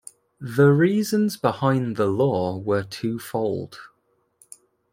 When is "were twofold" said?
2.57-3.77